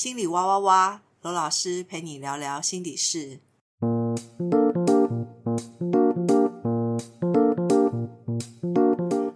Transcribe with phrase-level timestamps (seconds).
[0.00, 3.40] 心里哇哇哇，罗老师陪你聊聊心底事。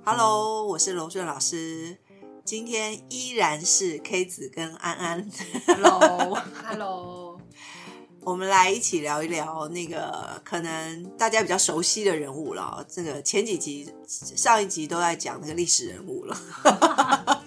[0.07, 1.99] Hello，我是罗顺老师，
[2.47, 5.31] 今天依然是 K 子跟安安
[5.67, 7.39] ，Hello，Hello，
[8.25, 12.83] 我们来一起聊一聊那个可能大家比较熟悉的人物了。
[12.89, 16.35] 这个前几集、上一集都在讲那个历史人物了。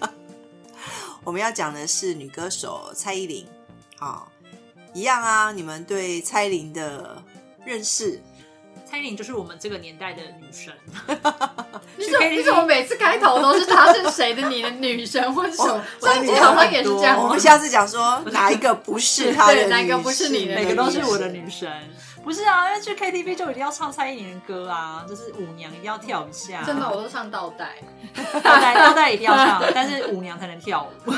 [1.28, 3.46] 我们要讲的是女歌手蔡依林，
[3.98, 4.32] 好、
[4.94, 5.52] 一样啊。
[5.52, 7.22] 你们对蔡依林的
[7.66, 8.18] 认识？
[8.90, 10.72] 蔡依林就是我们这个年代的女神，
[11.98, 15.84] 你怎么你怎么每次开头都是她是谁的你的女神或者什么？
[16.00, 17.38] 我上集好像也是这样我们？
[17.38, 21.70] 下次讲说哪一个不是 她的女士，对哪个不是你的每个都是我的女神。
[22.28, 26.62] 不是啊，因为去 KTV 就一定要唱蔡依林的歌啊，就是舞娘一定要跳一下。
[26.62, 27.76] 真的，我都唱倒带。
[28.42, 31.10] 倒带倒带一定要唱， 但是舞娘才能跳舞。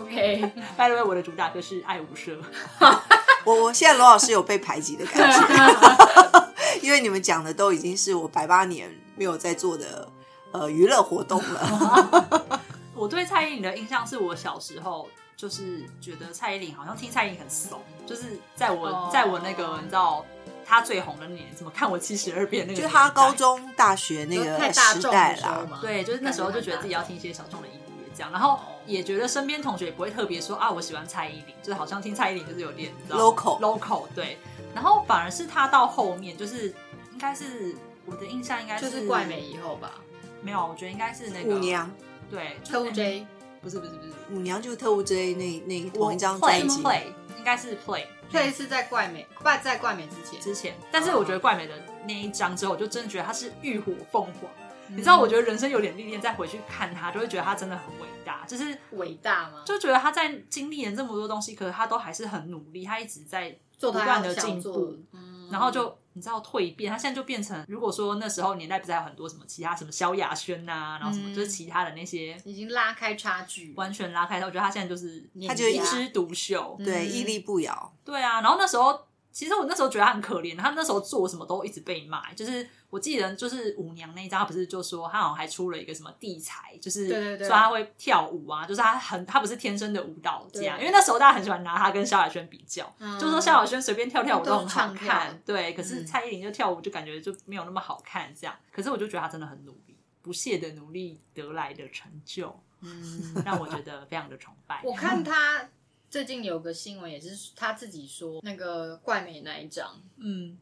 [0.00, 2.38] OK，By the way，我的主打歌是《爱无赦》。
[3.44, 6.46] 我我现在罗老师有被排挤的感觉，
[6.82, 10.08] 因为你们讲的都已经是我百八年没有在做的
[10.52, 12.60] 呃娱乐活动了。
[12.94, 19.10] 我对蔡依林的印象是我小时候就是觉得蔡依林好像听蔡依林很怂，就是在我、哦。
[19.12, 20.24] 在我那个你知道
[20.64, 25.78] 她最红的那年，怎么看我七十二变那个，就是他高中、大学那个太大时众代啦，的时候嘛。
[25.80, 34.38] 对，就是那时候就觉得自己要听一些小众的音乐，这样，然后也觉得身边同学也不会特别说啊，我喜欢蔡依林，就是好像听蔡依林就是有点你知道 Local local 对，
[34.74, 36.68] 然后反而是她到后面就是
[37.12, 37.74] 应该是
[38.06, 39.92] 我的印象应该就是怪美以后吧。
[40.40, 41.90] 没有，我觉得应该是那个舞娘，
[42.30, 43.26] 对特务 J
[43.60, 47.02] 不是不是不是舞娘就是特务 J 那那同一张 play 专辑，play
[47.36, 51.74] 应该是 play 这一次在怪美，怪在怪美之前，之前，但是我觉得怪美的
[52.06, 54.50] 那一张之后，我就真的觉得她是浴火凤凰。
[54.88, 59.62] 你知道，我觉得人生有点历练，再回去看她，就会觉得她真的很伟大，就是伟大吗？
[59.64, 64.34] 就觉得他在经历了这么多东西，可是他都还是很努力，他一直在做不断的。
[64.34, 65.48] 进步，嗯。
[65.50, 77.94] 然后就你知道蜕变，他现在就变成，如果说那时候年代不是还有很多什么其他什么萧亚轩呐、然后什么、嗯就是其他的那些已经拉开差距，完全拉开，我觉得他现在就是他就一一枝独秀，对，嗯屹立不摇。
[78.04, 78.98] 对啊，然后那时候。
[79.34, 82.30] 其实我那时候觉得他很可怜，他那时候做什么都一直被骂。
[82.34, 87.08] 就是我记得，就是舞娘那一张，他不是就说他好像还出了一个什么地才，就是
[87.38, 90.78] 说他会跳舞啊，就是他很他不是天生的舞蹈家。
[90.78, 98.54] 因为那时候大家很喜欢拿他跟萧亚轩比较，嗯就说萧亚轩随便跳跳舞都很好看，对，可是嗯蔡依林就跳舞就感觉就没有那么好看这样。
[98.70, 104.82] 可是我就觉得他真的很努力，不懈的努力得来的成就，嗯，让我觉得非常的崇拜。
[104.84, 105.66] 我看他
[106.10, 110.58] 最近有个新闻，也是他自己说那个怪美那一张，嗯，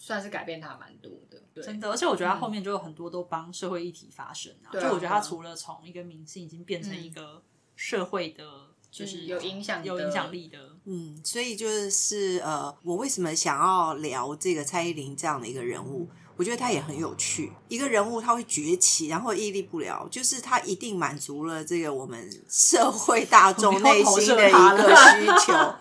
[0.00, 1.40] 算是改变他蛮多的。
[1.52, 4.72] 对，真的，而且我觉得他后面就有很多都帮社会议题发声啊。
[4.72, 7.42] 就我觉得他除了从一个明星，已经变成一个
[7.76, 8.42] 社会的，
[8.90, 10.58] 就就是是有影响有影响力的。
[10.84, 16.08] 嗯，所以就是呃，我为什么想要聊这个蔡依林这样的一个人物？
[16.36, 17.52] 我觉得他也很有趣。
[17.68, 25.74] 一个人物他会崛起，然后屹立不了，就是他一定满足了这个我们社会大众内心的一个需求。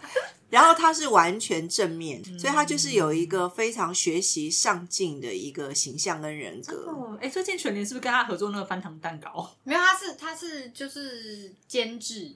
[0.49, 6.85] 然后他是完全正面，所以他就是有一个非常学习上进的一个形象跟人格。
[6.87, 9.55] 哦，哎，最近全年是不是跟他合作那个翻糖蛋糕？
[9.63, 12.33] 没有，他是他是就是监制，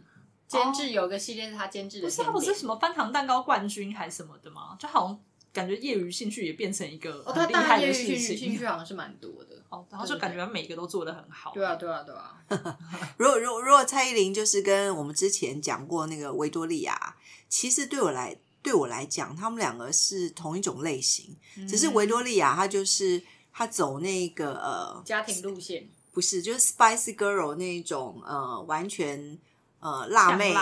[0.48, 4.78] 监制有个系列是他监制的不是，他不是什么翻糖蛋糕冠军还是什么的吗？
[4.80, 5.20] 就好像
[5.52, 8.58] 感觉业余兴趣也变成一个哦，很他当然业余厉害的事兴趣兴。
[8.60, 9.53] 趣好像是蛮多的。
[9.74, 11.52] 哦，然后就感觉他每个都做的很好。
[11.54, 12.78] 对啊，对啊，对啊，
[13.18, 17.16] 如果如果如果蔡依林就是跟我们之前讲过那个维多利亚，
[17.50, 21.36] 其实对我来对我来讲，他们两个是同一种类型，
[21.68, 29.40] 只是维多利亚她就是她走那个呃家庭路线，不是就是 Spice Girl 那种呃完全。
[29.86, 30.56] 呃，辣妹、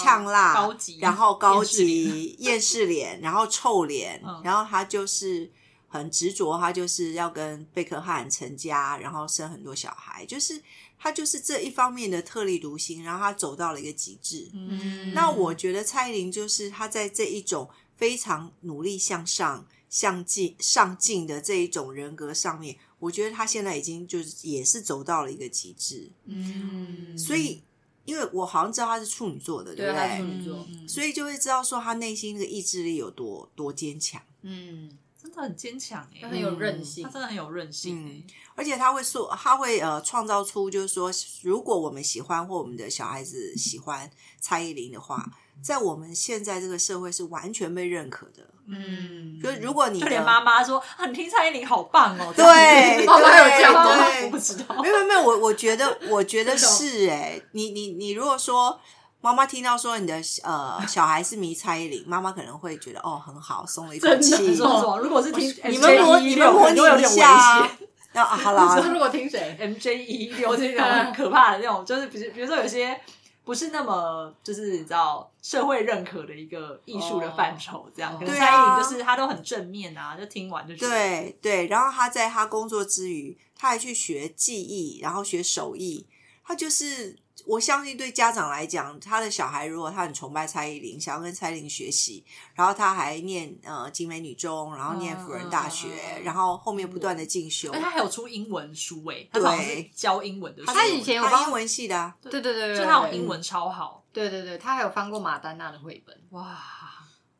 [0.00, 5.50] 呛辣高级然后高级、厌世脸，然后臭脸，嗯然后她就是
[5.92, 10.62] 很执着，他就是要跟贝克汉成家，然后生很多小孩，就是
[10.96, 14.48] 他就是这一方面的特立独行，然后他走到了一个极致。
[14.54, 26.08] 嗯，那我觉得蔡依林就是他在这一种非常努力向上、向进、上进的这一种人格上面，我觉得他现在已经就是也是走到了一个极致。
[26.26, 27.62] 嗯，所以，
[28.04, 30.18] 因为我好像知道他是处女座的，对不对？
[30.18, 34.22] 处女座，嗯所以就会知道说他内心那个意志力有多多坚强。
[34.42, 37.04] 嗯，真的很坚强哎，他很有韧性。
[37.04, 38.08] 他，真的很有韧性嗯。
[38.08, 38.34] 哎。
[38.56, 41.10] 而且他会说，他会呃创造出，就是说，
[41.42, 45.24] 如果我们喜欢或我们的小孩子喜欢蔡依林的话，
[45.62, 48.46] 在我们现在这个社会是完全被认可的。
[48.66, 54.06] 嗯，就如果你连妈妈说啊，你听蔡依林好棒哦，对， 妈妈有这样吗？
[54.24, 54.80] 我不知道。
[54.82, 58.78] 没有没有，我我觉得我觉得 是哎、你你你如果说
[59.20, 64.54] 妈妈听到说你的呃 小孩是迷蔡依林，妈妈可能会觉得哦很好，松了一口气。
[64.56, 67.70] 如果是听你们模你们模拟一下。
[68.12, 69.56] 那啊好可啦是， 如果听谁？
[69.60, 73.00] MJ 一六这种很可怕的那种，就是比如比如说有些
[73.44, 86.04] 不是那么就是你知道社会认可的一个艺术的范畴，这样、哦可蔡依林就是他都很正面啊，就听完就觉得对对，然后他在他工作之余，他还去学技艺，然后学手艺。
[86.42, 87.16] 他就是
[87.50, 92.24] 我相信对家长来讲，他的小孩如果他很崇拜蔡依林，想要跟蔡依林学习，
[92.54, 97.72] 然后他还念呃景美女中，然后念辅仁大学，嗯嗯嗯嗯然后后面不断的进修。
[97.72, 106.56] 他还有出英文书诶，他好像是对教英文的书，他以前有英文系的、啊，对对对对，就他有英文超好，对对对，他还有翻过马丹娜的绘本，哇。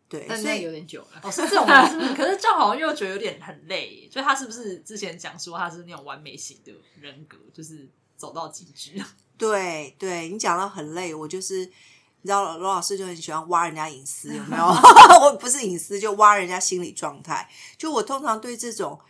[0.08, 1.20] 对，但那所以有点久了。
[1.22, 2.14] 哦，是这种 是不是？
[2.14, 7.88] 可是这样好像又觉得有点很累耶，就他是不是之前讲说他是那种完美型的人格，就是
[8.20, 9.02] 走到极致？
[9.38, 14.64] 对对，你讲到很累，我就是你知道罗老师就很喜欢挖人家隐私，有没有？
[15.24, 17.48] 我不是隐私，就挖人家心理状态。
[17.78, 19.00] 就我通常对这种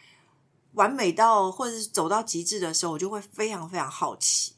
[0.74, 4.54] 完美到或者是走到极致的时候，我就会非常非常好奇。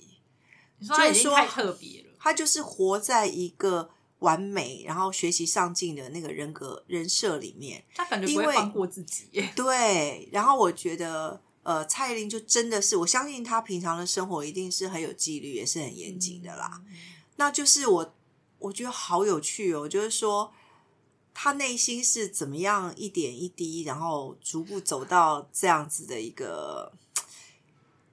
[0.78, 3.88] 你说他已经太特别了，他就是活在一个
[4.18, 7.82] 完美，然后学习上进的那个人格人设里面。
[7.94, 9.30] 他感觉不会放过自己。
[9.56, 16.82] 对，然后我觉得，呃，蔡依林就真的是，我相信她平常的生活一定是很有纪律，也是很严谨的啦。
[17.36, 18.14] 那就是我，
[18.58, 20.52] 我觉得好有趣哦，就是说，
[21.32, 26.92] 她内心是怎么样一点一滴，然后逐步走到这样子的一个，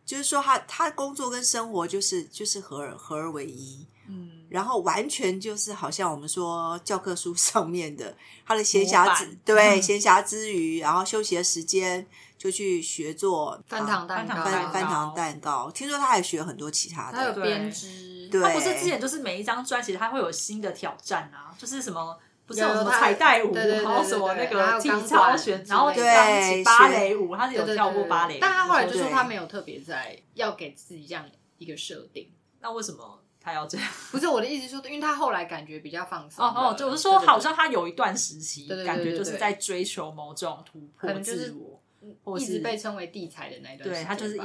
[0.09, 3.85] 就是说他他工作跟生活就是就是合而合而为一。
[4.07, 12.07] 嗯，然后完全就是好像我们说教科书 上面的，他的闲暇之对 闲暇之余，然后休息的时间
[12.39, 15.69] 就去学做翻糖蛋糕，翻糖翻翻糖蛋糕。
[15.69, 22.17] 听说他还学很多其他他有的，编织，对他不是之前就是每一张专辑他会有新的挑战啊，就是什么。
[22.49, 31.23] 不是有什么彩带舞，然后什么那个体操选，然后对芭蕾舞，他是有跳过芭蕾舞，但他后来就说他没有特别在要给自己这样
[31.59, 32.31] 一个设定。
[32.59, 33.87] 那为什么他要这样？
[34.09, 36.43] 不是我的意思是说，因为他后来感觉比较放松。
[36.43, 41.79] 哦哦，就是说，好像他有一段时期感觉就是在追求某种突破就是自我，
[42.23, 44.41] 或一直是被称为地才的那一段时对间，他就是一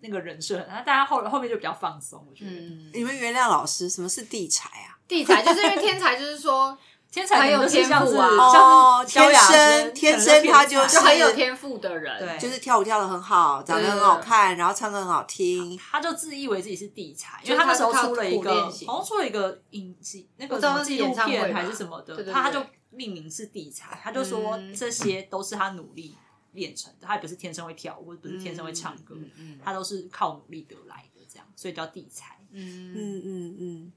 [0.00, 2.50] 那个人设很，那大家后后面就比较放松，我觉得。
[2.50, 4.98] 嗯，你们原谅老师，什么是地才啊？
[5.06, 6.76] 地才就是因为天才，就是说
[7.14, 8.28] 天才很有天赋啊。
[8.28, 12.38] 哦天生天生他就是就很有天赋的人，对。
[12.38, 15.78] 就是跳舞跳的很好，长得很好看，然后唱歌很好听。
[15.78, 24.74] 他就自以为自己是地才，因就是为他那时候出了一个，好像出了一个影集，那个纪录片还是什么的，他他就命名是地才，他就说嗯。
[24.74, 26.16] 这些都是他努力
[26.52, 29.60] 练成的，他也不是天生会跳舞，不是天生会唱歌，嗯嗯。
[29.64, 32.36] 他都是靠努力得来的，这样，所以叫地才。
[32.50, 32.92] 嗯。
[32.92, 33.92] 嗯嗯嗯，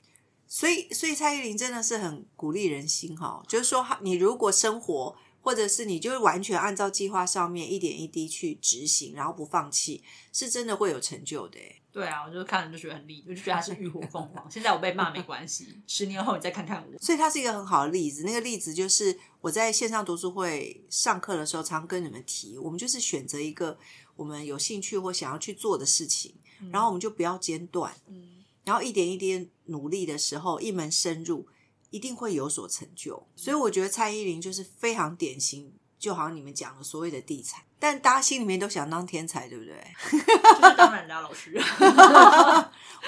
[0.47, 10.03] 所以所以蔡依林真的是很鼓励人心哈，就是说你如果生活或者是你就是完全按照计划上面一点一滴去执行，然后不放弃，
[10.33, 11.81] 是真的会有成就的欸。
[11.91, 14.45] 对啊，我就看了就觉得很励，我就觉得他是浴火凤凰。
[14.51, 16.97] 现在我被骂没关系，十年后你再看看我。
[17.01, 18.23] 所以它是一个很好的例子。
[18.23, 23.79] 那个例子就是我在线上读书会上课的时候，常跟你们提，我们就是选择一个
[24.15, 26.35] 我们有兴趣或想要去做的事情，
[26.71, 31.47] 然后我们就不要间断，嗯，然后一点一滴努力的时候，一门深入，
[31.89, 33.27] 一定会有所成就。
[33.35, 39.75] 所以我觉得蔡依林就是非常典型，就好像你们讲的所谓的地才，但大家心里面都想当天才，对不对？
[40.11, 41.59] 就是当然啦，老师。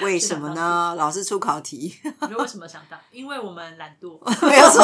[0.02, 0.94] 为什么呢？
[0.96, 2.98] 老师出考题，你说为什么想当？
[3.10, 4.18] 因为我们懒惰。
[4.46, 4.80] 没有错。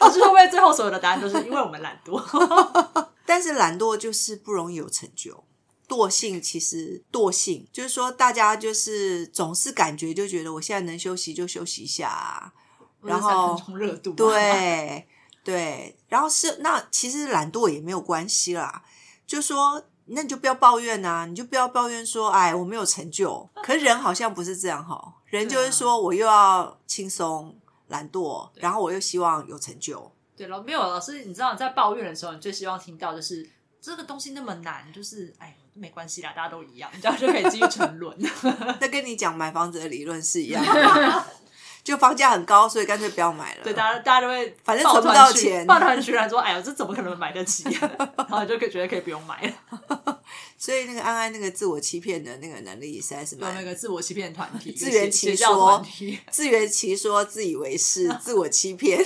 [0.00, 3.08] 老师会不会最后所有的答案都是因为我们懒惰？
[3.26, 5.44] 但是懒惰就是不容易有成就。
[5.88, 12.52] 惰性其实惰性就是说，大家就是总是感觉就觉得我现在能休息就休息一下、啊，
[13.00, 15.08] 然后热度，，对
[15.42, 18.84] 对，然后是那其实懒惰也没有关系啦，
[19.26, 33.48] 就说那你就不要抱怨啊，你就不要抱怨说哎我没有成就，可是人好像不是这样哈，人就是说我又要轻松懒惰，然后我又希望有成就，对了，没有老师，你知道你在抱怨的时候，你最希望听到就是
[33.80, 38.16] 这个东西那么难，就是哎，没关系啦，大家都一样，你这样就可以继续沉沦。
[38.80, 41.24] 那跟你讲买房子的理论是一样的，
[41.84, 43.64] 就房价很高，所以干脆不要买了。
[43.64, 47.64] 对，大家大家都会反正存不到钱抱团取暖说，哎呀，这怎么可能买得起？
[47.70, 50.18] 然后就可以觉得可以不用买了。
[50.58, 53.64] 所以那个安安那个自我欺骗的那个能力实在是有那蛮。
[53.64, 55.82] 个自我欺骗团体，自圆其说，
[56.30, 59.02] 自圆其说，自以为是，自我欺骗，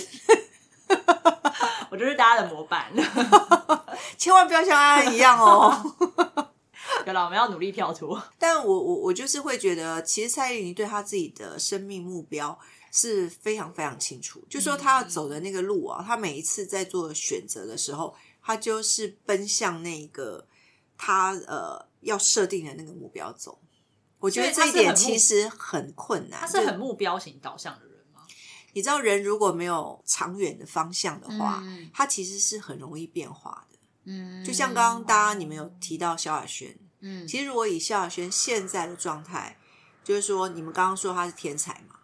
[1.91, 2.91] 我就是大家的模板。
[4.17, 5.95] 千万不要像安安一样哦。
[7.07, 8.23] 有了，我们要努力跳脱。
[8.39, 12.59] 但我我我就是会觉得，其实蔡依林对她自己的生命目标
[12.91, 20.47] 是非常非常清楚，就说她要走的那个路啊，她每一次在做选择的时候，她就是奔向那个
[20.97, 23.59] 她呃要设定的那个目标走。
[24.19, 28.21] 我觉得这一点其实很困难，他是很目标型导向的人吗？
[28.73, 31.61] 你知道，人如果没有长远的方向的话，
[31.93, 33.79] 他其实是很容易变化的。
[34.05, 39.59] 嗯，就像刚刚大家你们有提到萧亚轩，嗯，其实如果以萧亚轩现在的状态，
[40.03, 41.97] 就是说你们刚刚说他是天才嘛，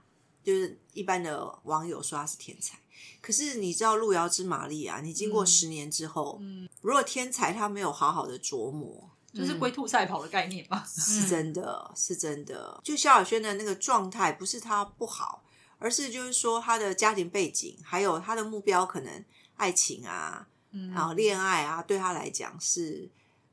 [0.44, 2.78] 就是一般的网友说他是天才，
[3.22, 9.10] 可是你知道路遥知马力啊，你经过十年之后，嗯，如果天才他没有好好的琢磨。
[9.30, 12.80] 就是龟兔赛跑的概念吧，是真的，是真的。
[12.82, 15.44] 就萧亚轩的那个状态，不是他不好，
[15.78, 19.24] 而是就是说他的家庭背景，还有他的目标，可能
[19.56, 20.48] 爱情啊，
[20.94, 23.08] 然后恋爱啊，对他来讲是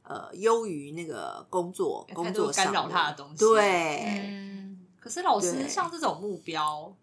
[0.08, 3.38] 呃优于那个工作，工作干扰他的东西。
[3.38, 6.96] 对，可是老师像这种目标，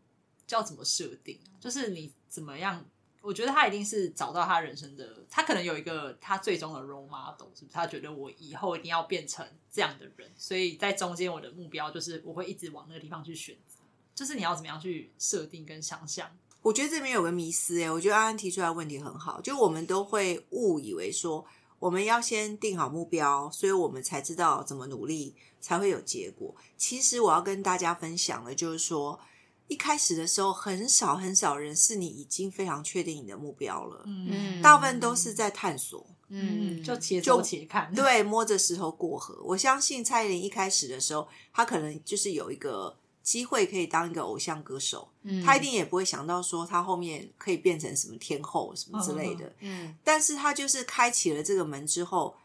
[0.46, 1.38] 叫怎么设定？
[1.60, 2.84] 就是你怎么样？
[3.20, 7.72] 我觉得他一定是找到他人生的，他可能有一个他最终的 role model，是不是？
[7.72, 13.76] 他觉得我以后一定要变成这样的人，所以在中间我的目标就是我会一直往那个地方去选择。
[14.14, 16.28] 就是你要怎么样去设定跟想象？
[16.62, 21.44] 我觉得这边有个迷思哎，我觉得安安提出来问题很好，就我们都会误以为说
[21.82, 26.54] 我们要先定好目标，所以我们才知道怎么努力才会有结果。
[26.76, 29.18] 其实我要跟大家分享的，就是说。
[29.68, 39.34] 一开始的时候，很少很少人是你已经非常确定你的目标了，嗯，大部分都是在探索，嗯，就且走且看，对，摸着石头过河。
[39.42, 52.36] 我相信蔡依林一开始的时候，她可能就是有一个机会可以当一个偶像歌手，嗯，他一定也不会想到说他后面可以变成什么天后什么之类的，嗯，但是他就是开启了这个门之后，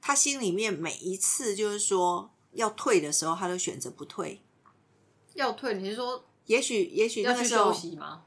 [0.00, 4.42] 他心里面每一次就是说要退的时候，他都选择不退，
[5.34, 6.24] 要退，你是说？
[6.46, 7.72] 也许，也许那个时候，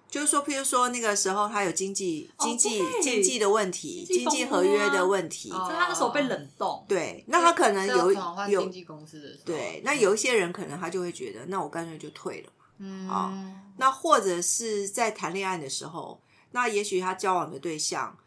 [0.09, 6.83] 就是说，譬如说那个时候，他有经济、经济、经济的问题，经济合约的问题，他那时候被冷冻。
[6.87, 8.11] 对，那他可能有
[8.49, 12.51] 有经纪公司的对，那有一些人可能他就会觉得，那我干脆就退了。
[12.79, 13.31] 嗯，好，
[13.77, 16.21] 那或者是在谈恋爱的时候，
[16.51, 18.17] 那也许他交往的对象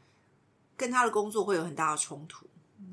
[0.76, 2.46] 跟他的工作会有很大的冲突，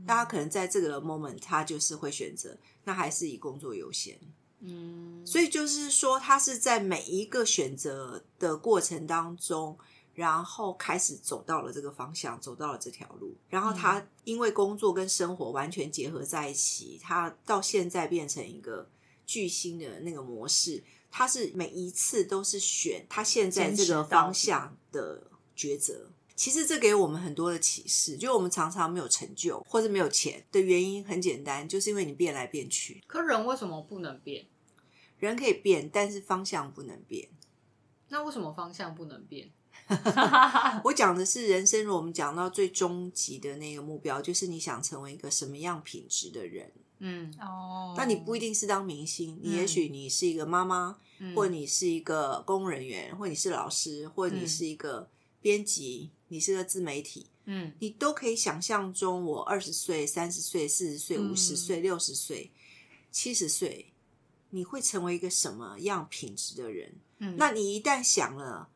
[0.05, 4.19] 那他可能在这个 moment，他就是会选择，那还是以工作优先。
[4.61, 9.77] 嗯，所以就是说，他是在每一个选择的过程当中，
[10.13, 13.35] 然后开始走到了这个方向，走到了这条路。
[13.47, 18.89] 然后他因为工作跟生活完全结合在一起，他到现在变成一个
[19.25, 20.83] 巨星的那个模式。
[21.11, 25.23] 他是每一次都是选他现在这个方向的
[25.55, 26.11] 抉择。
[26.39, 33.03] 其实这给我们很多的启示，就我们常常没有成就或者没有钱的原因很简单，就是因为你变来变去。
[33.07, 34.45] 可人为什么不能变？
[35.17, 37.27] 人可以变，但是方向不能变。
[38.07, 39.49] 那为什么方向不能变？
[40.85, 41.83] 我讲的是人生。
[41.83, 46.71] 如果我们讲到最终极的那个目标，就是你想成为一个什么样品质的人。
[46.99, 50.97] 嗯，哦，那你不一定是当明星，你也许你是一个妈妈，
[51.35, 55.09] 或你是一个公务人员，或你是老师，或你是一个
[55.41, 57.27] 编辑，你是个自媒体。
[57.45, 62.51] 嗯，你都可以想象中，我二十岁、三十岁、四十岁、五十岁、六十岁、
[63.11, 63.93] 七十岁。
[64.51, 66.95] 你会成为一个什么样品质的人？
[67.19, 68.67] 嗯，那你一旦想了，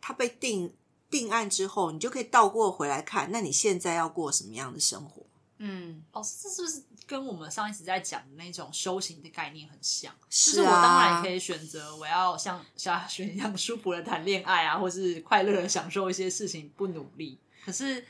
[0.00, 0.74] 他被定
[1.08, 5.24] 定案之后，你就可以倒过回来看，那你现在要过什么样的生活？
[5.58, 10.12] 嗯，哦，这是不是跟我们上一次在讲的那种修行的概念很像？
[10.30, 17.38] 是啊，我当然可以选择我要像夏轩一样舒服的谈恋爱啊，或是快乐的享受一些事情，不努力。
[17.64, 18.04] 可是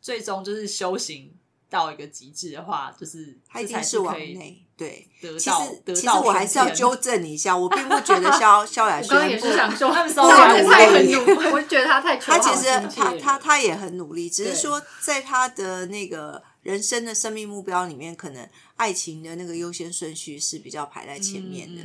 [0.00, 1.34] 最终就是修行。
[1.68, 5.08] 到一个极致的话，就是他一定是往内对。
[5.20, 21.80] 得到，其实我还是要纠正一下，我并不觉得萧 萧亚轩刚刚也是想说 他们太很努力，我觉得他太他其实他他他也很努力，只是说在他的那个人生的生命目标里面，可能爱情的那个优先顺序是比较排在前面的。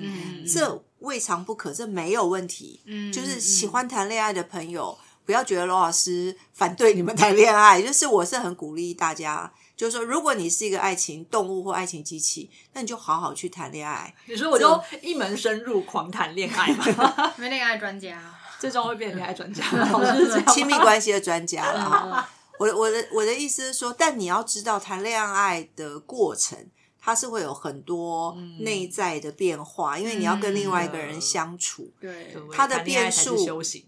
[0.52, 2.82] 这未尝不可，这没有问题。
[2.86, 9.54] 嗯，就是喜欢谈恋爱的朋友，不要觉得罗老师反对你们谈恋爱，就是我是很鼓励大家。
[9.78, 14.12] 就是说，如果你是一个爱情动物或爱情机器，那你就好好去谈恋爱。
[14.26, 17.34] 你说我就一门深入狂谈恋爱嘛？
[17.38, 18.20] 没恋爱专家，
[18.60, 19.64] 最终会变成恋爱专家，
[20.52, 22.28] 亲密关系的专家了。
[22.62, 26.56] 我我的我的意思是说，但你要知道，谈恋爱的过程，
[27.04, 33.36] 它是会有很多内在的变化，因为你要跟另外一个人相处，对，它的变数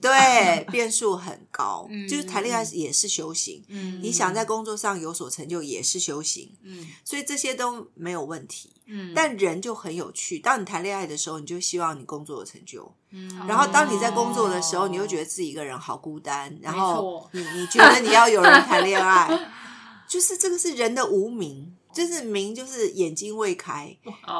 [0.01, 1.88] 对 变数很高。
[1.89, 2.08] 嗯。
[2.08, 4.01] 就是谈恋爱也是修行，嗯。
[4.01, 6.88] 你想在工作上有所成就也是修行，嗯。
[7.05, 8.72] 所以这些都没有问题。
[8.86, 19.29] 嗯，但人就很有趣，当你谈恋爱的时候，你就希望你工作有成就，嗯然后当你在工作的时候，哦你又觉得自己一个人好孤单，然没后你你觉得你要有人谈恋爱，
[20.05, 23.95] 就是这个是人的无名，就是明就是眼睛未开，
[24.25, 24.33] 哦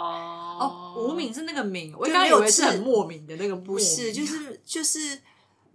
[0.60, 4.26] 哦，无名是那个名，我刚刚以为是很莫名的那个，不是，就。
[4.26, 5.20] 是就是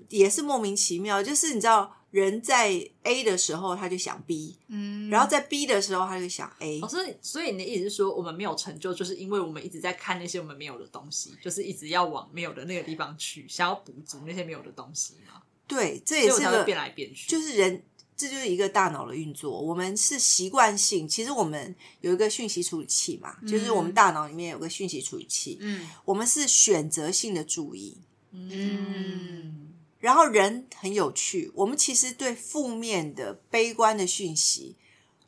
[0.08, 2.68] 也是莫名其妙，就是你知道人在
[3.02, 17.28] A 的时候他就想 B，嗯，然后在 B 的时候他就想 A，哦，所以所以你的意思是说，我们没有成就，就是因为我们一直在看那些我们没有的东西，就是一直要往没有的那个地方去，想要补足那些没有的东西嘛，对，这也是个变来变去。
[17.28, 17.82] 就是人，
[18.18, 19.58] 这就是一个大脑的运作。
[19.58, 27.96] 我们是习惯性，其实我们有一个讯息处理器嘛，就是我们大脑里面有个讯息处理器，嗯我们是选择性的注意。
[28.32, 29.68] 嗯
[30.00, 34.74] 然后人很有趣，我们其实对负面的、悲观的讯息，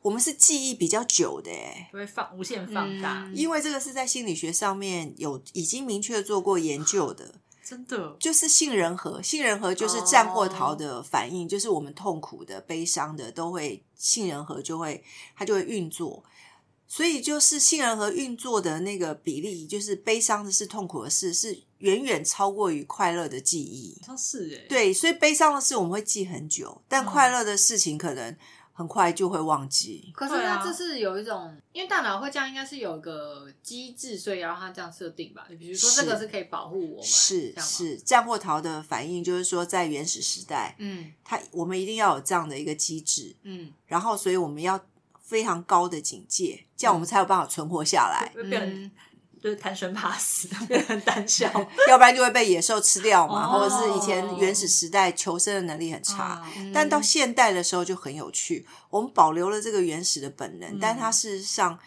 [0.01, 7.35] 我们是记忆比较久的哎会放无限放大，嗯因为这个是在心理学上面有已经明确做过研究的。
[7.63, 8.15] 真的。
[8.19, 15.03] 就是杏仁核，杏仁核就是战或逃的反应，就是我们痛苦的、悲伤的都会杏仁核就会
[15.35, 16.23] 它就会运作，
[16.87, 23.97] 所以就是杏仁核运作的那个比例，就是悲伤的是、痛苦的事是远远超过于快乐的记忆。
[24.01, 24.55] 好像是。
[24.55, 28.35] 哎，对，所以悲伤的事我们会记很久，但快乐的事情可能
[28.73, 30.11] 很快就会忘记。
[30.15, 30.57] 可是对啊。
[30.57, 35.45] 它这是有一种，因为大脑会这样，应该是有个机制，所以要让它这样设定吧。
[35.59, 41.11] 比如说这个是是可以保护我们，是这样吗，是，战或逃的反应就是说，在原始时代，嗯。
[41.23, 43.71] 它我们一定要有这样的一个机制，嗯。
[43.85, 44.79] 然后所以我们要
[45.19, 48.33] 非常高的警戒，这样我们才有办法存活下来，
[49.41, 51.47] 就是贪生怕死， 变得很胆小。
[51.89, 56.41] 要不然就会被野兽吃掉嘛，哦或者是以前原始时代求生的能力很差。
[56.57, 61.77] 嗯但到现代的时候就很有趣，我们保留了这个原始的本能，但它事实上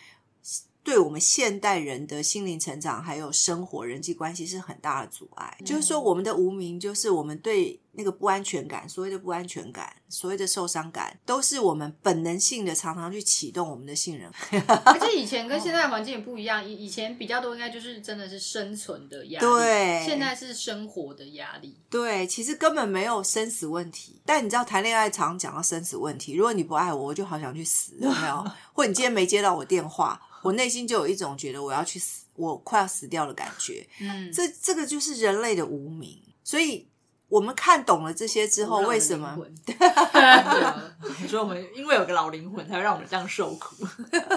[0.84, 5.56] 对我们现代人的心灵成长还有生活人际关系是很大的阻碍。
[5.64, 14.30] 就是说，我们的无名，就是我们对那个不安全感，所谓的不安全感，所谓的受伤感，都是我们本能性的常常去启动我们的信任。
[14.84, 21.78] 而且以前跟现在环境也不一样，以以前比较多应该就是真的是生存的压力，对现在是生活的压力。
[21.88, 24.20] 对，其实根本没有生死问题。
[24.26, 26.34] 但你知道，谈恋爱常讲到生死问题。
[26.34, 28.44] 如果你不爱我，我就好想去死，有没有？
[28.74, 33.84] 或你今天没接到我电话，我内心就有一种觉得我要去死，我快要死掉的感觉。
[33.98, 36.20] 嗯，这这个就是人类的无名。
[36.44, 36.86] 所以
[37.28, 39.36] 我们看懂了这些之后，为什么？
[41.20, 43.86] 你说我们因为有个老灵魂，才会让我们这样受苦。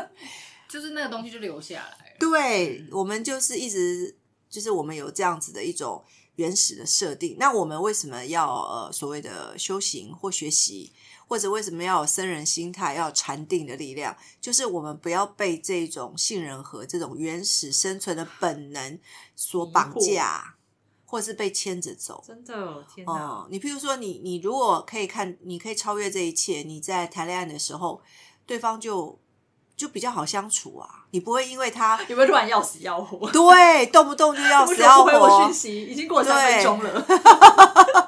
[0.70, 2.15] 就是那个东西就留下来了。
[2.20, 4.15] 对我们就是一直
[4.50, 6.04] 就是我们有这样子的一种
[6.36, 7.36] 原始的设定。
[7.39, 10.91] 那我们为什么要呃所谓的修行或学习，
[11.28, 14.16] 或者为什么要有僧人心态，要有禅定的力量？
[14.40, 18.98] 就是我们不要被这种杏仁核这种原始生存的本能
[19.36, 20.56] 所绑架，
[21.06, 22.24] 或是被牵着走。
[22.26, 23.13] 真的，天哪！
[23.13, 28.02] 哦，你譬如说你，你如果可以看，你可以超越这一切，你在谈恋爱的时候，
[28.46, 29.20] 对方就
[29.76, 33.30] 就比较好相处啊，你不会因为他 有没有突然要死要活？
[33.32, 35.86] 对动不动就要 死要活讯，息？
[35.86, 37.06] 已经过了三分钟了，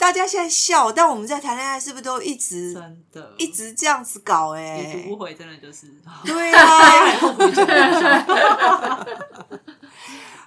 [0.00, 4.62] 大家现在笑，但我们在谈恋爱是不是都一直真的，一直这样子搞、欸？
[4.62, 7.36] 哎读哎不，回，真的就是对啊，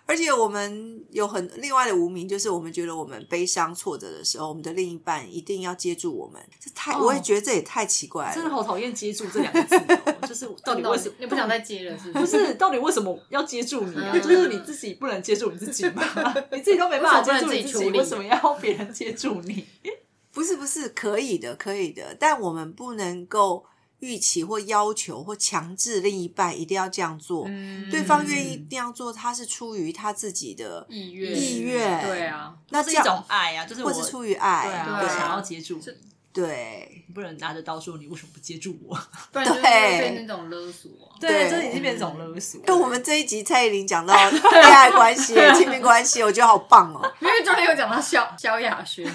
[0.06, 8.34] 而且我们有很另外的无名，就是我们觉得我们悲伤挫折的时候，我们的另一半一定要接住我们，这太、哦我也觉得这也太奇怪了。
[8.36, 11.98] 真的好讨厌“接住”这两个字哦，就是到底 为什么你不想再接了？
[11.98, 12.54] 是不不是？
[12.56, 14.12] 到底为什么要接住你啊？
[14.14, 16.04] 嗯 就是你自己不能接住你自己吗？
[16.52, 19.66] 你自己都没办法接住你自己，为什么不能自己为什么要别人接住你？
[20.34, 23.64] 不是不是，可以的，可以的，但我们不能够
[24.04, 27.46] 预期或要求或强制另一半一定要这样做。
[27.48, 27.90] 嗯。
[27.90, 32.06] 对方愿意这样做，他是出于他自己的意愿，意愿。
[32.06, 35.80] 对啊，是一那这样种爱啊，就是我或是出于爱，对想要接住。
[35.80, 35.82] 你，
[36.34, 38.98] 对你不能拿着刀说你为什么不接住我？
[39.32, 41.14] 不然就是对会变那种勒索啊。
[41.22, 42.60] 对这已经变成一种勒索。
[42.66, 44.14] 哎，我们这一集蔡依林讲到
[44.52, 47.14] 恋爱关系、亲密关系，我觉得好棒哦。
[47.22, 49.10] 因为昨天有讲到萧萧亚轩，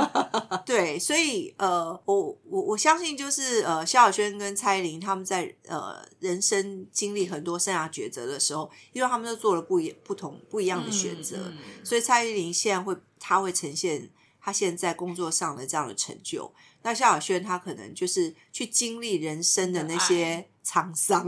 [0.64, 14.08] 对，所以呃，我我我相信就是呃，萧亚轩跟蔡依林他们在呃人生经历很多生涯抉择的时候，因为他们都做了不一不同不一样的选择，嗯所以蔡依林现在会她会呈现
[14.44, 16.52] 她现在工作上的这样的成就。
[16.82, 21.26] 那萧亚轩他可能就是去经历人生的那些沧桑，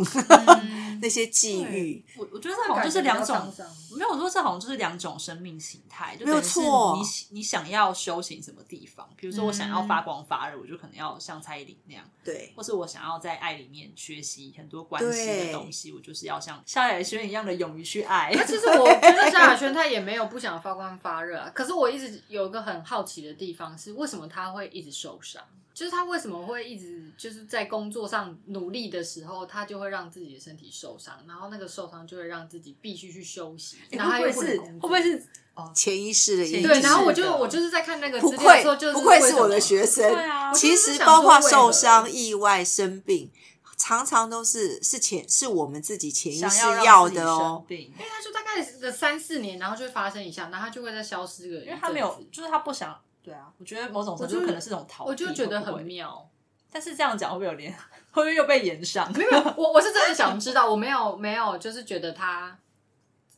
[1.01, 2.05] 那些际遇。
[2.19, 3.51] 我我觉得这好像就是两种，
[3.97, 6.99] 没有说这好像就是两种生命形态，就没有错。
[7.01, 8.96] 你你想要修行什么地方？
[9.27, 18.31] 比如说我想要发光发热，我就可能要像蔡依林那样，对；或是我想要在爱里面学习很多关系的东西，我就是要像萧亚轩一样的勇于去爱。
[18.33, 25.43] 那其实我 觉得萧亚轩他也没有不想发光发热啊，可是我一直有一个很好奇的地方是，为什么他会一直受伤？
[25.75, 33.77] 就是他为什么会一直就是在工作上努力的时候，他就会让自己的身体受伤，然后那个受伤就会让自己必须去休息。
[33.91, 36.63] 然后会不会是会不会是哦潜意识的？
[36.63, 40.09] 对，然后我就我就是在看那个不愧就不愧是我的学生。
[40.13, 43.31] 对啊，其实包括受伤、意外、生病，
[43.77, 47.65] 常常都是是潜是我们自己潜意识要的哦。
[47.69, 52.97] 因为他就大概个三四年，然后就会发生一下，然后他就会再消失个，因为他没有，就是他不想。
[53.23, 56.29] 对啊，我觉得某种程度可能是种逃避，我就觉得很妙。
[56.71, 57.73] 但是这样讲会不会有点，
[58.13, 59.11] 会不会又被延上？
[59.13, 62.57] 没有，我我是真的想知道，我没有没有，就是觉得他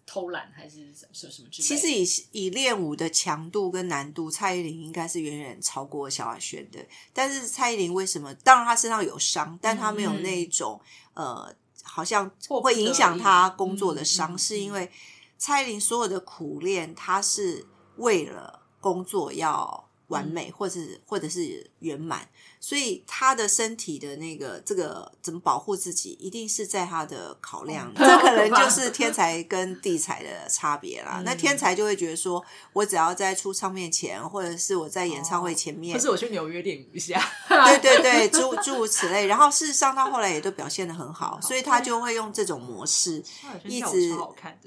[0.09, 1.69] 偷懒还是什么什么之类。
[1.69, 6.79] 其实以以练舞的强度跟难度，蔡依林应该是远远超过萧亚轩的。
[7.13, 8.35] 但是蔡依林为什么？
[8.37, 10.81] 当然她身上有伤，但她没有那种
[11.15, 12.31] 呃，好像
[12.63, 14.91] 会影响她工作的伤，是因为
[15.37, 17.67] 蔡依林所有的苦练，她是
[17.97, 18.57] 为了。
[18.81, 22.29] 工作要完美，或者或者是圆满。
[22.61, 27.93] 所以他的身体的那个这个怎么保护自己，一定是在他的考量。
[27.95, 31.23] 这可能就是天才跟地才的差别啦。
[31.25, 39.27] 那天才就会觉得说，我只要在出唱片前，或者是我在演唱会前面，可是我去纽约练一下，对对对， 诸诸如此类。
[39.29, 43.23] 然后事实上，他后来也都表现的很好，所以他就会用这种模式
[43.65, 44.13] 一直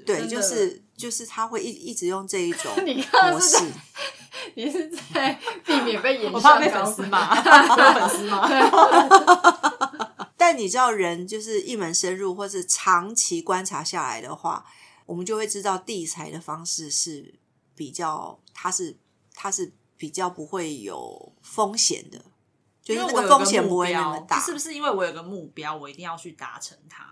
[0.06, 2.72] 对，就是就是他会一一直用这一种
[3.30, 3.58] 模式。
[4.56, 7.34] 你是在避免被演，我怕被粉丝骂。
[7.94, 8.48] 粉丝骂？
[10.36, 14.64] 但你知道，人就是一门深入，或是长期观察下来的话，
[15.06, 17.34] 我们就会知道地财的方式是
[17.74, 18.96] 比较，它是
[19.34, 22.24] 它是比较不会有风险的，
[22.82, 24.40] 就是那个风险不会那么大。
[24.40, 27.06] 是不是因为我有个目标，我一定要去达成它？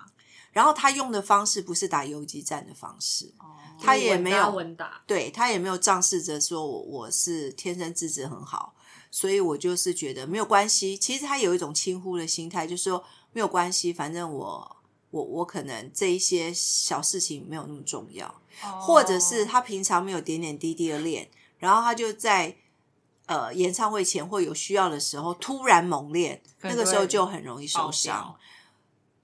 [0.53, 3.33] 然后他用的方式不是打游击战的方式，
[3.81, 8.75] 他也没有稳打，对他也没有仗势着说我我是天生资质很好。
[9.13, 10.97] 所以我就是觉得没有关系。
[10.97, 14.77] 其实他有一种轻忽的心态，就是说没有关系，反正我
[15.11, 18.33] 我我可能这一些小事情没有那么重要，
[18.81, 22.57] 或者是他平常没有点点滴滴的练，然后他就在
[23.27, 28.37] 呃演唱会前或有需要的时候突然猛练，那个时候就很容易受伤。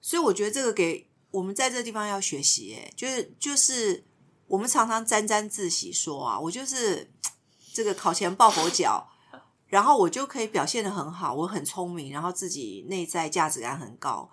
[0.01, 4.03] 所以我觉得这个给我们在这个地方要学习，哎，就是就是
[4.47, 7.11] 我们常常沾沾自喜说啊，我就是
[7.73, 9.09] 这个考前抱佛脚。
[9.69, 14.29] 然后我就可以表现的很好，我很聪明，然后自己内在价值感很高。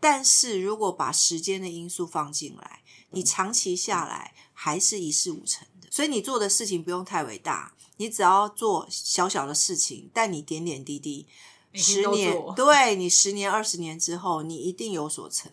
[0.00, 5.88] 但是如果把时间的因素放进来，你长期下来还是一事无成的。
[5.90, 11.26] 所以你做的事情不用太伟大，你只要做小小的事情，但你点点滴滴，
[11.74, 15.52] 十年对你十年二十年之后，你一定有所成。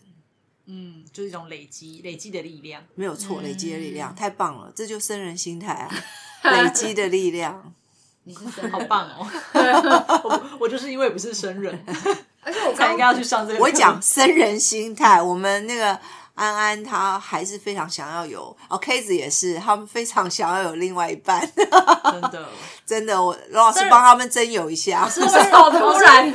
[0.70, 5.90] 嗯，就是一种累积累积的力量，没有错，累积的力量太棒了，这就生人心态啊，
[6.44, 7.74] 累积的力量。
[8.24, 8.34] 你
[8.70, 9.26] 好棒哦！
[10.24, 11.82] 我我就是因为不是生人，
[12.44, 13.58] 而且我才应该要去上这个。
[13.60, 15.98] 我讲生人心态，我们那个
[16.38, 21.40] 安安他还是非常想要有哦，K 子也是，他们非常想要有另外一半。
[21.40, 22.48] 真的，
[22.86, 25.08] 真的，我罗老师帮他们征友一下。
[25.08, 25.20] 是
[25.50, 26.32] 好 突然，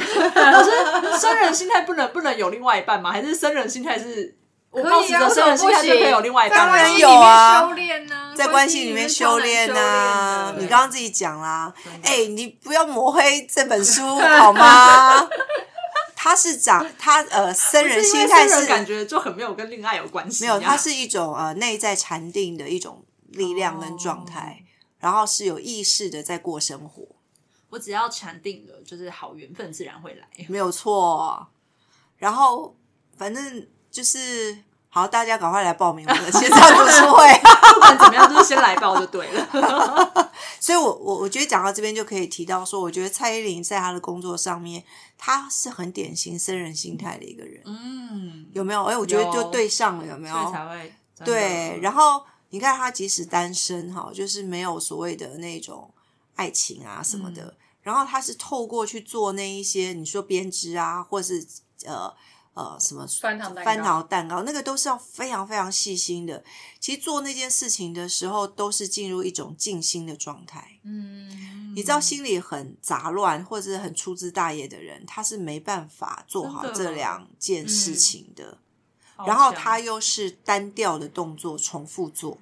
[0.51, 0.69] 老师，
[1.17, 3.11] 生人心态不能不能有另外一半吗？
[3.13, 4.35] 还是生人心态是？
[4.71, 7.61] 我抱持着生人心态就可以有另外一半，当然有啊。
[7.61, 11.71] 修炼呢在关系里面修炼呢，你刚刚自己讲啦，
[12.03, 14.01] 哎，你不要抹黑这本书
[14.39, 15.29] 好吗？
[16.23, 24.63] 他是长他呃，生人心态是感觉就很没有跟恋爱有关系，没有，它是一种呃内在禅定的一种力量跟状态，
[24.99, 27.03] 然后是有意识的在过生活。
[27.71, 31.45] 我只要禅定了，就是好缘分自然会来，没有错。
[32.17, 32.75] 然后
[33.17, 33.67] 反正。
[33.93, 34.57] 就是
[34.89, 37.27] 好，大家赶快来报名我的线上读书会。
[37.75, 39.47] 不管怎么样，就是先来报就对了。
[40.63, 44.81] 所以，我我我觉得讲到这边就可以提到说，我觉得蔡依林在她的工作上面，
[45.17, 47.61] 她是很典型生人心态的一个人。
[47.65, 48.85] 嗯，有没有？
[48.85, 50.35] 哎，我觉得就对上了，有没有？
[50.49, 50.93] 才会
[51.25, 51.77] 对。
[51.81, 55.93] 然后你看，她即使单身哈，就是没有所谓的那种
[56.35, 57.57] 爱情啊什么的。
[57.81, 61.45] 然后她是透过去做那一些，你说编织啊，或是
[61.85, 62.13] 呃。
[62.53, 66.43] 呃，什么翻糖翻糖蛋糕，那个都是要非常非常细心的。
[66.79, 70.79] 其实做那件事情的时候，都是进入一种静心的状态。
[70.83, 78.59] 嗯，你知道心里很杂乱或者很粗枝大叶的人，他是没办法做好这两件事情的。
[79.15, 82.37] 好然后他又是单调的动作重复做，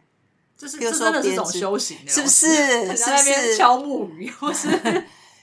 [0.58, 2.48] 这是真的是种修行，是不是
[2.96, 4.68] 在那是不是边敲木鱼，或是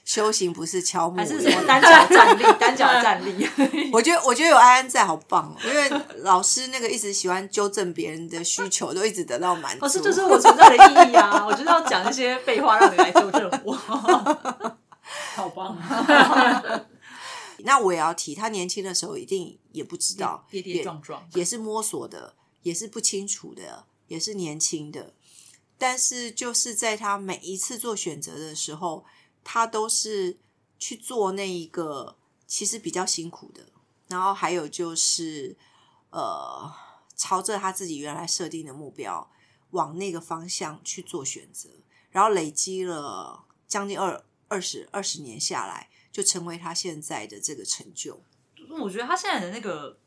[0.09, 3.47] 修行不是敲木还是什么单脚站立，单脚站立。
[3.93, 5.87] 我觉得我觉得有安安在好棒哦，因为
[6.23, 9.81] 老师那个一直喜欢纠正别人的需求，都一直得到满足。
[9.81, 11.45] 可是就是我存在的意义啊！
[11.45, 13.71] 我就是要讲一些废话，让你来纠正我。
[15.35, 15.77] 好棒！
[17.59, 25.13] 那我也要提，他年轻的时候一定也不知道，跌跌撞撞，也是摸索的，也是不清楚的，也是年轻的。
[25.77, 29.05] 但是就是在他每一次做选择的时候，
[29.43, 30.37] 他都是
[30.77, 33.65] 去做那一个其实比较辛苦的，
[34.07, 35.57] 然后还有就是
[36.09, 36.71] 呃，
[37.15, 39.29] 朝着他自己原来设定的目标
[39.71, 41.69] 往那个方向去做选择，
[42.09, 48.21] 然后累积了将近二二十二十年下来，就成为他现在的这个成就。
[48.81, 49.97] 我觉得他现在的那个，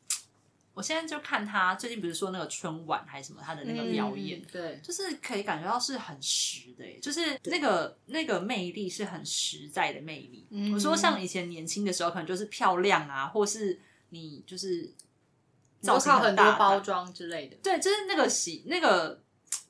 [0.75, 10.47] 我现在就看他最近不是说那个春晚还是什么，他的那个表演，嗯对，就是可以感觉到是很实的耶，就是那个那个魅力是很实在的魅力。
[10.51, 13.79] 嗯我说像以前年轻的时候，可能就是漂亮啊，或是
[14.11, 14.91] 你就是
[15.81, 17.57] 造型都靠很多大包装之类的。
[17.63, 19.23] 对，就是那个喜那个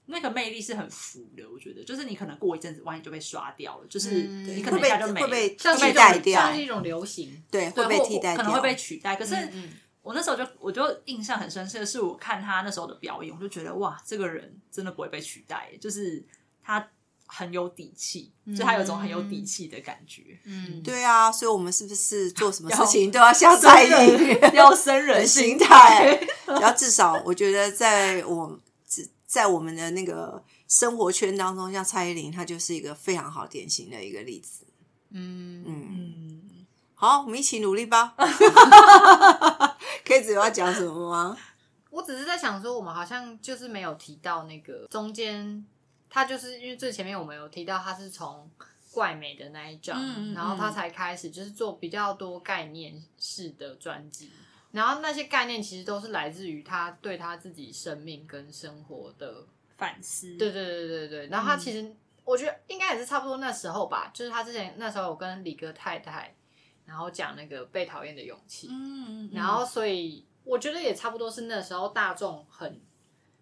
[0.07, 7.43] 那个魅力是很浮的，我觉得，就是你可能过一阵子，万一就被刷掉了，就是嗯你可能会被一下就没会被像是一替代种掉像是一种流行。
[7.51, 9.17] 对，会被替代掉，可能会被取代。
[9.17, 9.35] 可是
[10.03, 16.25] 我那时候就我就印象很深刻的是，我看他那时候的表演，我就觉得哇，这个人真的不会被取代，就是
[16.62, 16.88] 他
[17.27, 20.38] 很有底气，就他有一种很有底气的感觉。
[20.45, 26.21] 嗯，对啊，所以我们是不是做什么事情都要像蔡依林要生人心心态？
[26.47, 28.59] 然后至少我觉得在我
[29.25, 34.67] 在我们的那个生活圈当中，像蔡依林，她就是一个非常好典型的一个例子。
[35.11, 38.15] 嗯嗯，嗯，好，我们一起努力吧。
[40.05, 41.37] K 子有要讲什么吗？
[41.90, 45.64] 我只是在想说，我们好像就是没有提到那个中间，
[46.09, 48.50] 他就是因为最前面我们有提到他是从
[48.90, 54.31] 怪美的那一张，嗯嗯然后他才开始就是做比较多概念式的专辑，
[54.70, 66.35] 然后那些概念其实都是来自于他对他自己生命跟生活的，反思，对对对对对，然后他其实、我觉得应该也是差不多那时候吧，就是他之前那时候我跟李哥太太，
[66.85, 72.81] 然后讲那个被讨厌的勇气，嗯，嗯，然后所以我觉得也差不多是那时候大众很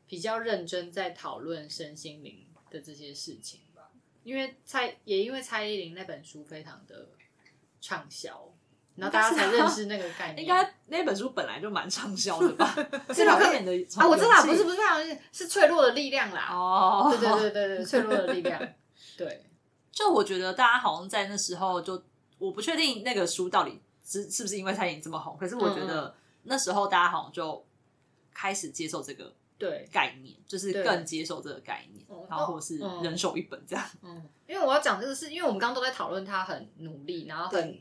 [0.07, 3.83] 比较认真在讨论身心灵的这些事情吧。
[4.23, 7.09] 因为蔡也因为蔡依林那本书非常的
[7.81, 8.53] 畅销，
[8.97, 10.47] 然后大家才认识那个概念。
[10.47, 12.75] 应该那本书本来就蛮畅销的吧？
[13.15, 16.49] 是吧表演的啊，我知道，不是是不是非常是脆弱的力量啦。
[16.51, 18.61] 哦，对对对对对，脆弱的力量。
[19.17, 19.43] 对，
[19.91, 22.03] 就我觉得大家好像在那时候就，
[22.41, 27.65] 我不确定那个书到底是是不是因为蔡依林这么红，可是我觉嗯得那时候大家好像就
[28.35, 33.03] 开始接受这个对，概念，就是更接受这个概念嗯，然后或是嗯。
[33.03, 33.85] 人手一本这样。
[34.03, 37.79] 嗯，因为我要讲这个是，因为我们刚刚都在讨论他很努力，然后很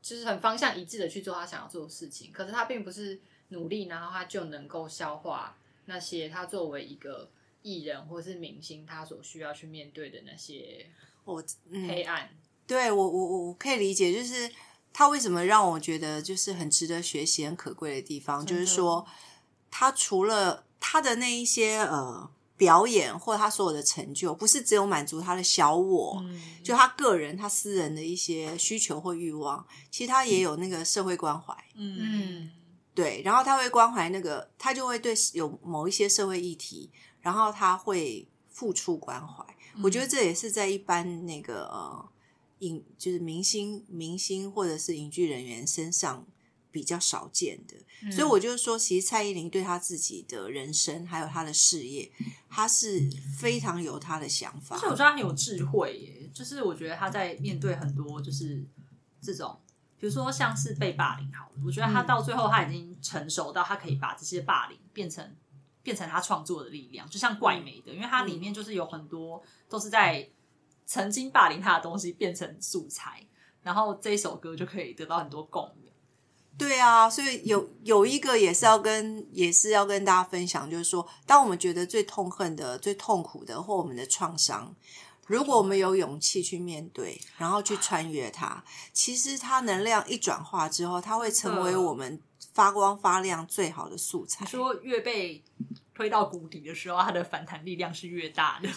[0.00, 7.28] 就是很方向一致的去做他想要做的事情，可是他并不是努力，然后他就能够消化那些他作为一个
[7.60, 10.86] 艺人或是明星他所需要去面对的那些
[11.70, 12.30] 黑暗。
[12.66, 14.50] 对我我我我可以理解，就是
[14.92, 19.04] 他为什么让我觉得就是很值得学习、很可贵的地方，就是说
[19.70, 31.52] 他除了他的那一些呃表演或他所有的成就，不是只有满足他的小我，嗯，就他个人他私人的一些需求或欲望，其实他也有那个社会关怀。
[31.74, 32.50] 嗯嗯
[32.94, 39.44] 对，然后他会关怀那个，他就会对有某一些社会议题，然后他会付出关怀。
[39.82, 42.08] 我觉得这也是在一般那个呃
[42.66, 46.26] 影就是明星、明星或者是影剧人员身上
[46.70, 47.76] 比较少见的。
[48.02, 52.10] 嗯所以我就说，其实蔡依林对她自己的人生还有她的事业，
[52.50, 54.86] 她是非常有她的想法而且。
[54.86, 58.62] 我觉得她很有智慧耶，就是我觉得她在面对很多就是
[59.22, 59.58] 这种，
[59.98, 65.34] 比如说像是被霸凌好了，我觉得他嗯到最后她已经成熟到她可以把这些霸凌变成
[65.82, 70.28] 变成他创作的力量，就像怪美的，因为它里面就是有很多都是在
[70.86, 73.26] 曾经霸凌他的东西变成素材，
[73.62, 75.90] 然后这一首歌就可以得到很多共鸣。
[76.56, 84.72] 对啊，所以有有一个也是要跟也是要跟大家分享，就是说，当我们觉得最痛恨的、最痛苦的或我们的创伤，
[85.26, 92.20] 如果我们有勇气去面对，然后去穿越它，其实它能量一转化之后，它会成为我们
[92.52, 94.50] 发光发亮最好的素材你。
[94.52, 95.42] 说越被
[95.92, 98.68] 推到谷底的时候，它的反弹力量是越大的，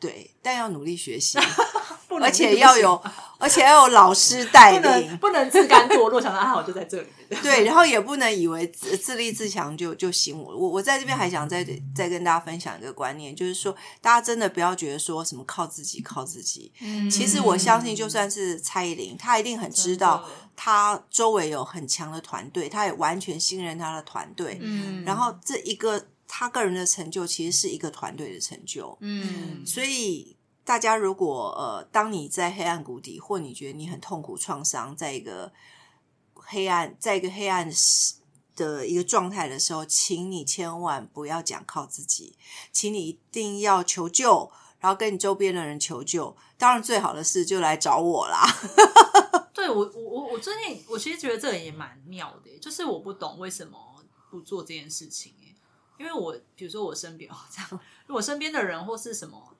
[0.00, 1.38] 对，但要努力学习，
[2.20, 3.00] 而且要有
[3.38, 7.08] 而且要有老师带领，不能自甘堕落，想到啊，我就在这里。
[7.42, 10.38] 对，然后也不能以为自自立自强就就行。
[10.38, 11.62] 我我我在这边还想再
[11.94, 16.72] 再跟大家分享一个观念，就是说，大家真的不要觉得说什么靠自己靠自己。
[16.80, 20.24] 嗯其实我相信，就算是蔡依林，她一定很知道
[20.56, 24.58] 她周围有很强的团队，她也完全信任她的团队。
[24.62, 28.96] 嗯然后这一个她个人的成就，其实是一个团队的成就。
[29.00, 35.50] 嗯所以大家如果呃，当你在黑暗谷底，或你觉得你很痛苦、创伤，在一个
[36.34, 37.68] 黑暗，在一个黑暗
[38.54, 42.36] 的一个状态的时候，请你千万不要讲靠自己，
[42.70, 46.36] 请你一定要求救，然后跟你周边的人求救。
[46.58, 48.46] 当然，最好的是就来找我啦。
[49.54, 53.78] 对我我我我最近我其实觉得这个也蛮妙的，就是我不懂为什么
[54.30, 55.47] 不做这件事情耶
[55.98, 59.54] 因为我比如说我身边哦这样，我身边的人或是什么，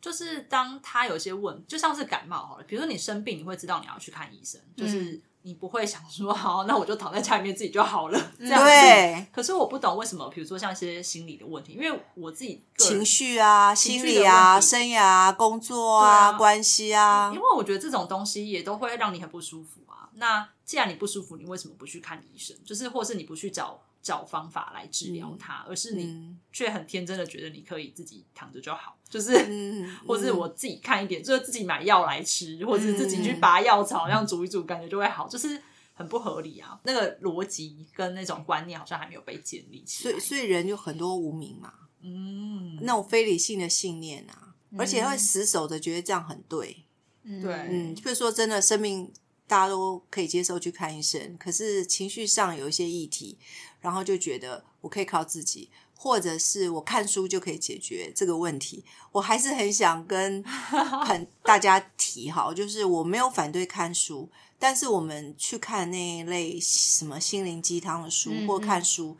[0.00, 8.66] 就是当他有些问，就像是感冒好了，比如说你生病，你会知道你要去看医生，就是你不会想说好，那我就躺在家里面自己就好了这样子。
[8.66, 20.10] 对，可是我不懂为什么，比如说像一些心理的问题，因为我自己情绪啊、心理啊、生涯啊、工作啊、啊关系啊因，为我觉得这种东西也都会让你很不舒服啊。
[20.14, 22.56] 那既然你不舒服，你为什么不去看医生？
[22.64, 29.46] 就是或是你不去找找方法来治疗它，而是你嗯却很天真的觉得你可以自己躺着就好，就是。
[29.48, 35.60] 嗯， 或是我自己看一点，就是自己买药来吃，或者是自己去嗯拔药草，这样煮一煮，感觉就会好，就是
[35.94, 36.78] 很不合理啊。
[36.84, 40.12] 那个逻辑跟那种观念好像还没有被建立起来。
[40.12, 41.72] 所以所以人有很多无名嘛。
[42.00, 46.84] 嗯，那种非理性的信念啊，而且会死守的觉得这样很对。
[47.24, 49.12] 对嗯，比如说真的生命
[49.46, 53.36] 大家都可以接受去看医生，可是情绪上有一些议题，
[53.80, 58.84] 然后就觉得我可以靠自己，或者是我看书就可以解决这个问题。
[59.12, 69.16] 我还是很想跟 很大家提哈，就是我没有反对看书，但是我们去看那一类什么心灵鸡汤的书或看书，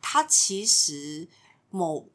[0.00, 1.28] 它其实
[1.70, 2.06] 某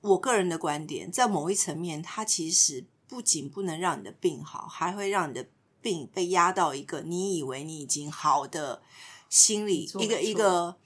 [0.00, 5.46] 我个人的观点，在某一层面，它其实不仅不能让你的病好，还会让你的
[5.80, 8.82] 病被压到一个你以为你已经好的
[9.28, 10.76] 心理一个一个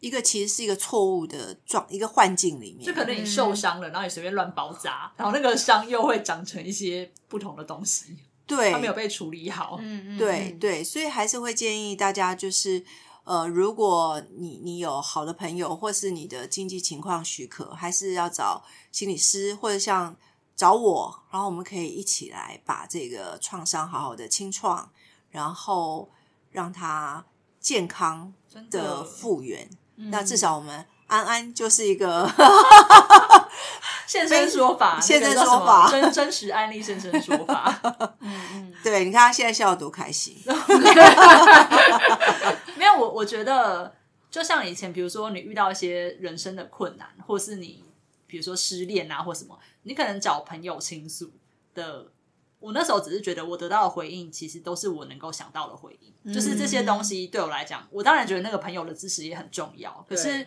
[0.00, 9.78] 一个其实是一个错误的状一个幻境里面，就可能你受伤了，然后你随便乱包扎，然后那个伤又会长成一些不同的东西，对它没有被处理好。
[9.80, 12.84] 嗯嗯，对对，所以还是会建议大家就是。
[13.22, 20.16] 呃，如果你你有好的朋友，或是你的经济情况许可，还是要找心理师，或者像
[20.56, 24.90] 找我，然后我们可以一起来把这个创伤好好的清创，
[25.30, 26.10] 然后
[26.50, 27.24] 让它
[27.60, 29.68] 健康真的的复原。
[29.96, 32.26] 嗯那至少我们安安就是一个
[34.06, 37.78] 现身说法， 现身说法真真实案例现身说法。
[38.20, 40.34] 嗯嗯对，你看他现在笑得多开心。
[42.76, 43.94] 没有，我我觉得
[44.30, 47.84] 就像以前，比如说你遇到一些人生的困难，或是你
[48.26, 51.30] 比如说失恋啊，或什么，你可能找朋友倾诉
[51.74, 52.06] 的。
[52.60, 60.04] 我那时候只是觉得，我得到的回应其实都是我能够想到的回应，就是这些东西对我来讲，我当然觉得那个朋友的支持也很重要。
[60.06, 60.46] 可是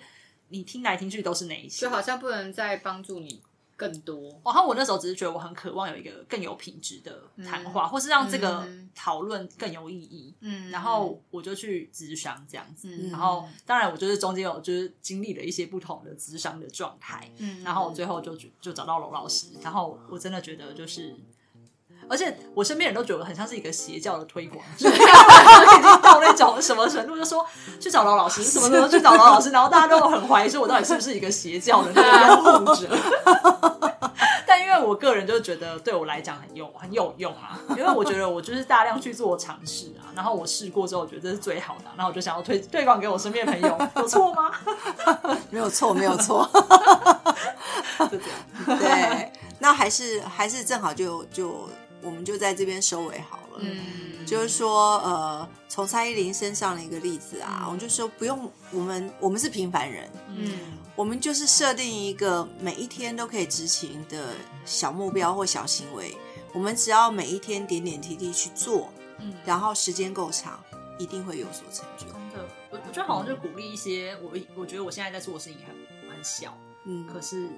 [0.50, 3.42] 你听来听去都是那一些，就好像不能再帮助你
[3.76, 4.30] 更多。
[4.46, 10.36] 然后我那时候只是觉得我很渴望有一个更有品质的谈话，或是让这个嗯讨论更有意义。
[10.42, 21.16] 嗯然后我就去咨商这样子，嗯然后当然我就是中间有就是经历了一些不同的咨商的状态，嗯然后我最后就就就找到娄老师，然后我真的觉得就是。
[22.10, 27.46] 而且我身边人都觉得很像是一个邪教的推广者，已经到那种什么程度，就说
[27.80, 32.90] 去找老老师，什么什么去找老老师，然后大家都很怀疑说我到底是不是一个邪教的那个拥护者。
[34.46, 44.52] 但因为我个人就觉得对我来讲很有很有用啊，因为我觉得我就是大量去做尝试啊，然后我试过之后，我觉得这是最好的啊、然后我就想要推推广给我身边的朋友，有错吗？
[45.50, 46.48] 没有错，没有错。
[48.00, 48.38] 就这样。
[48.80, 51.68] 对，那还是还是正好就就
[52.04, 53.60] 我们就在这边收尾好了。
[53.60, 60.52] 嗯，就是说，呃，从蔡依林身上的一个例子啊，嗯我们就说不用，我们我们是平凡人，嗯
[60.96, 64.34] 我们就是设定一个每一天都可以执行的
[64.66, 66.16] 小目标或小行为，
[66.54, 68.90] 我们只要每一天点点滴滴去做，
[69.20, 70.60] 嗯然后时间够长，
[71.00, 72.06] 一定会有所成就。
[72.06, 77.50] 真的，我我觉得好像就鼓励一些我我觉得我现在在做的事情还很小，嗯，可是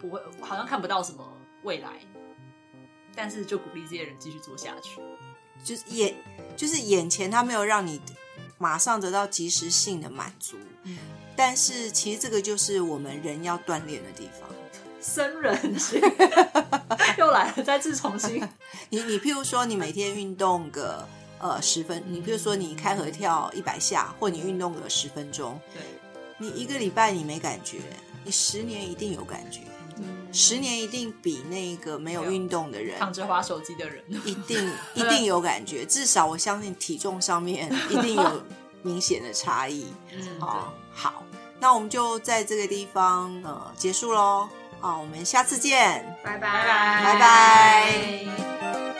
[0.00, 1.24] 不会好像看不到什么
[1.62, 2.00] 未来，
[3.14, 5.00] 但是就鼓励这些人继续做下去。
[5.64, 6.14] 就是眼
[6.56, 8.00] 就是眼前他没有让你
[8.58, 10.98] 马上得到及时性的满足，嗯，
[11.36, 14.48] 但是其实这个就是我们人要锻炼的地方。
[15.00, 16.00] 生人 血
[17.18, 18.40] 又来了，再次重新。
[18.88, 21.04] 你你譬如说，你每天运动个
[21.40, 25.82] 呃十分，你譬如说你开合跳一百下，或你运动个十分钟，对，
[26.38, 27.78] 你一个礼拜你没感觉，
[28.24, 29.62] 你十年一定有感觉，
[30.32, 38.42] 十年一定比那个没有运动的人躺着滑手机的人，一定 一定有感觉，至少我相信体重上面 一定有
[38.82, 39.86] 明显的差异。
[40.12, 41.24] 嗯，好，好，
[41.60, 44.48] 那我们就在这个地方呃结束喽。
[44.80, 46.04] 好，我们下次见。
[46.24, 48.91] 拜拜拜拜拜拜